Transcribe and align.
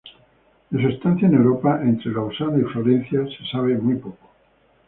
De 0.71 0.81
su 0.81 0.87
estancia 0.89 1.27
en 1.27 1.35
Europa, 1.35 1.79
entre 1.83 2.11
Lausana 2.11 2.57
y 2.57 2.63
Florencia, 2.73 3.19
se 3.23 3.45
sabe 3.51 3.77
muy 3.77 3.97
poco. 3.97 4.31